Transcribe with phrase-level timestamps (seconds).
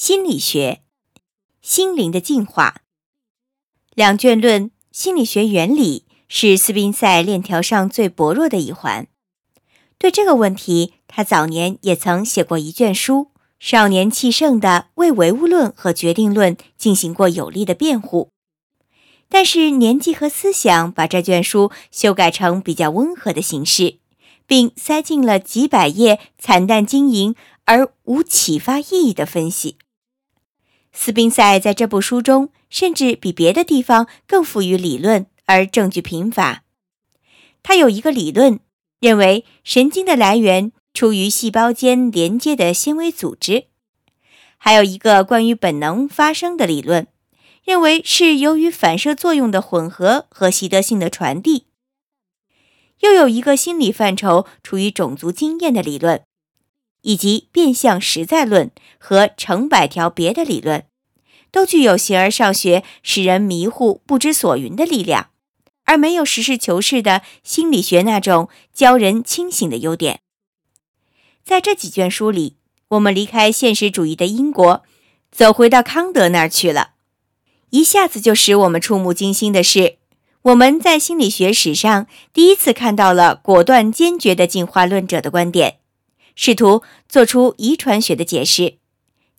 [0.00, 0.82] 心理学、
[1.60, 2.82] 心灵的进化
[3.96, 9.08] 两卷论心理学原理是斯宾塞链条上最薄弱的一环。
[9.98, 18.30] 对这个问题，他早年也曾写过一卷书，少年气盛的为唯物论和决定论进行过有力的辩护。
[19.28, 23.98] 但是年纪和思想把这卷书修改成比较温和的形式，
[24.46, 29.76] 并塞进了几百页惨淡经营而无启发意义的分析。
[30.92, 36.64] 斯宾塞在这部书中，甚至比别的地方更富于理论而证据贫乏。
[37.62, 38.60] 他有一个理论，
[39.00, 43.66] 认为神经的来源出于细胞间连接的纤维组织；
[44.56, 47.06] 还有一个关于本能发生的理论，
[47.64, 51.66] 认为是由于反射作用的混合和习得性的传递；
[53.00, 56.22] 又有一个心理范畴处于种族经验的理论。
[57.08, 60.84] 以及变相实在论和成百条别的理论，
[61.50, 65.30] 都具有形而上学使人迷糊不知所云的力量，
[65.86, 70.20] 而没有实事求是的心理学那种教人清醒的优点。
[71.42, 74.82] 在这几卷书里，我们离开现实主义的英国，
[75.32, 76.90] 走回到康德那儿去了。
[77.70, 79.96] 一下子就使我们触目惊心的是，
[80.42, 85.78] 我们在心理学史上第一次看到了果断坚决的进化论者的观点。
[86.40, 88.78] 试图做出遗传学的解释，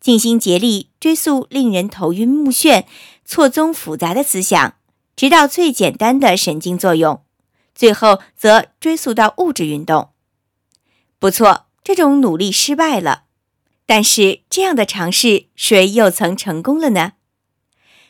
[0.02, 2.84] 尽心竭力追溯令人头晕目眩、
[3.24, 4.76] 错综复杂的思想，
[5.16, 7.24] 直到最简单的神经作用，
[7.74, 10.10] 最后则追溯到物质运动。
[11.20, 13.24] 不错，这种努力失败了，
[13.86, 17.14] 但是这样的尝试，谁又曾成功了呢？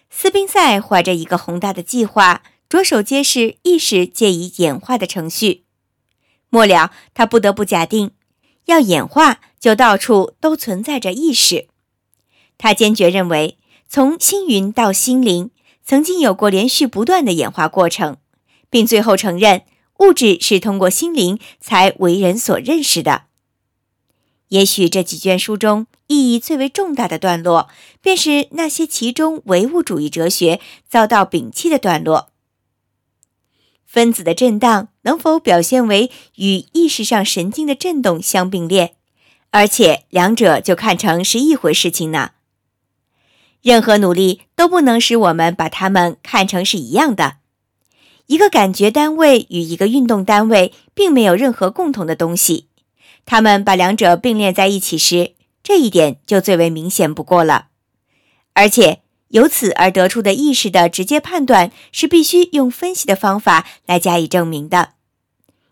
[0.09, 5.65] 斯宾塞怀着一个宏大的计划，着手揭示意识借以演化的程序，
[6.49, 8.13] 末了，他不得不假定。
[8.69, 11.67] 要演化，就到处都存在着意识。
[12.57, 13.57] 他坚决认为，
[13.87, 15.49] 从星云到心灵，
[15.83, 18.17] 曾经有过连续不断的演化过程，
[18.69, 19.63] 并最后承认
[19.99, 23.23] 物质是通过心灵才为人所认识的。
[24.49, 27.69] 也许这几卷书中意义最为重大的段落，
[28.01, 32.29] 便是那些其中唯物主义哲学遭到摒弃的段落。
[33.91, 38.93] 分子的震荡能否表现为与意识上神经的振动相并列，
[39.49, 42.33] 而且两者就看成是一回事情呢？
[43.63, 47.37] 任何努力都不能使我们把它们看成是一样的。
[48.27, 52.67] 一个感觉单位与一个运动单位并没有任何共同的东西，
[53.25, 55.33] 他们把两者并列在一起时，
[55.63, 57.69] 这一点就最为明显不过了，
[58.53, 59.01] 而且。
[59.29, 64.93] 由此而得出的意识的直接判断是必须用分析的方法来加以证明的，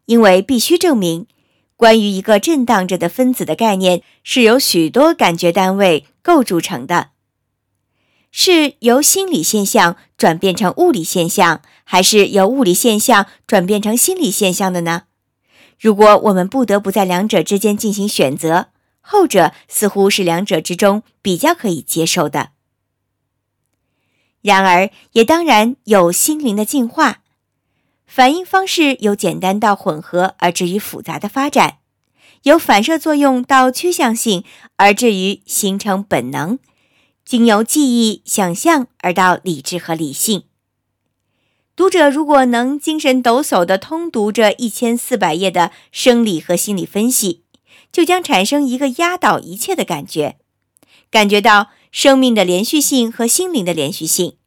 [0.06, 1.28] 因为必须证明
[1.76, 7.10] 关于一个震荡着的分子的概念是由许多感觉单位构筑成的，
[8.32, 15.04] 是由心理现象转变成物理现象，还是由物理现象转变成心理现象的呢？
[15.80, 18.68] 如果我们不得不在两者之间进行选择，
[19.02, 22.50] 后者似乎是两者之中比较可以接受的。
[24.48, 27.18] 然而，也当然有心灵的进化，
[28.06, 31.80] 反应方式由简单到混合，而至于复杂的发展；
[32.44, 34.46] 由反射作用到趋向性，
[34.78, 36.60] 而至于形成本能；
[37.26, 40.44] 经由记忆、想象而到理智和理性。
[41.76, 47.44] 读者如果能精神抖擞地通读这一千四百页的生理和心理分析，
[47.92, 50.38] 就将产生一个压倒一切的感觉，
[51.12, 51.68] 感觉到。
[51.92, 54.38] 生命的连续性和心灵的连续性，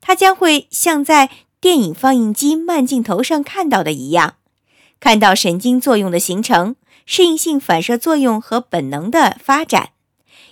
[0.00, 1.30] 它将会像在
[1.60, 4.36] 电影放映机慢镜头上看到的一样，
[5.00, 9.90] 看到神经作用的形成、适应性反射作用和本能的发展，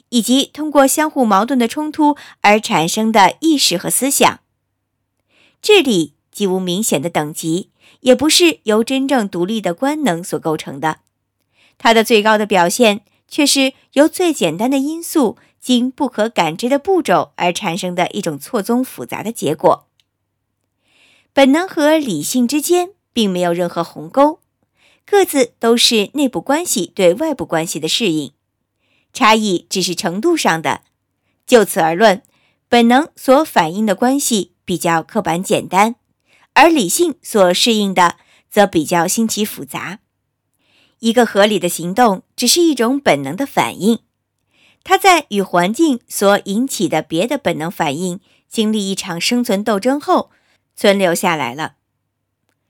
[0.09, 4.41] 以及通过相互矛盾的冲突而产生的意识和思想。
[5.63, 7.71] 智力既无明显的等级，
[8.01, 10.99] 也不是由真正独立的官能所构成的，
[11.79, 15.37] 它的最高的表现却是由最简单的因素。
[15.67, 19.89] 经不可感知的步骤而产生的一种错综复杂的结果。
[21.33, 24.39] 本能和理性之间并没有任何鸿沟，
[25.05, 28.33] 各自都是内部关系对外部关系的适应，
[29.13, 30.83] 差异只是程度上的。
[31.45, 32.23] 就此而论，
[32.69, 35.97] 本能所反映的关系比较刻板简单，
[36.53, 38.19] 而理性所适应的
[38.49, 39.99] 则比较新奇复杂。
[41.01, 44.06] 一个合理的行动只是一种本能的反应。
[44.89, 50.31] 他在与环境所引起的别的本能反应经历一场生存斗争后，
[50.77, 51.75] 存留下来了。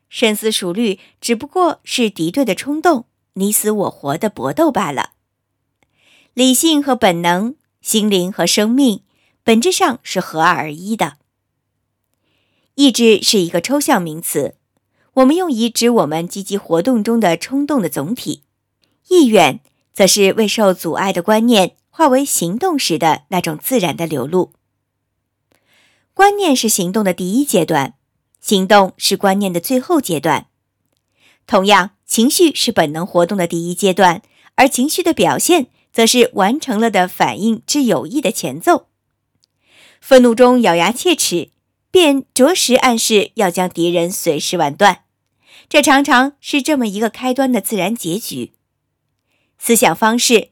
[0.08, 3.04] 深思熟虑只不过是敌对的冲动，
[3.34, 5.10] 你死我活的搏斗罢了。
[6.32, 9.02] 理性和本能心灵和生命
[9.44, 11.18] 本质上是合二而一的。
[12.76, 14.54] 意志是一个抽象名词，
[15.12, 18.40] 我们用以指我们积极活动中的冲动的总体；
[19.08, 19.60] 意愿
[19.92, 24.52] 则是未受阻碍的观念化为行动时的那种自然的流露。
[26.12, 27.94] 观念是行动的第一阶段，
[28.38, 30.48] 行动是观念的最后阶段。
[31.46, 34.20] 同样，情绪是本能活动的第一阶段，
[34.56, 38.88] 而情绪的表现则是完成了的反应之有意的前奏。
[39.98, 41.48] 愤怒中咬牙切齿，
[41.90, 45.04] 便着实暗示要将敌人随时完断。
[45.70, 48.52] 这常常是这么一个开端的自然结局。
[49.56, 50.50] 思想方式，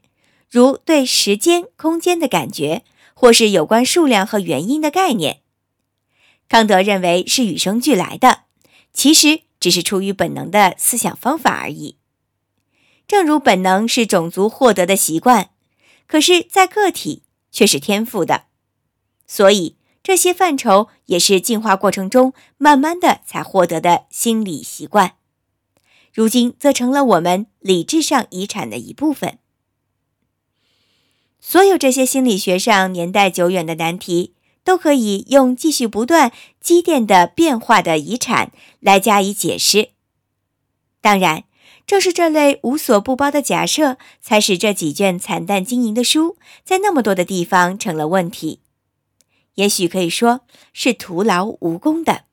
[0.55, 5.41] 如对时间、空间的感觉，或是有关数量和原因的概念，
[6.49, 8.43] 康德认为是与生俱来的。
[8.93, 9.41] 其实。
[9.61, 11.97] 只是出于本能的思想方法而已，
[13.09, 15.53] 正如本能是种族获得的习惯，
[16.07, 18.45] 可是，在个体却是天赋的。
[19.27, 25.15] 所以，这些范畴也是进化过程中慢慢的才获得的心理习惯，
[26.13, 29.39] 如今则成了我们理智上遗产的一部分。
[31.55, 34.35] 所有这些心理学上年代久远的难题。
[34.65, 39.91] 都可以用继续不断积淀的变化的遗产来加以解释。
[41.01, 41.45] 当然，
[41.87, 48.59] 正是这类无所不包的假设，才使这几卷惨淡经营的书在那么多的地方成了问题。
[49.55, 50.41] 也许可以说
[50.73, 52.25] 是徒劳无功的。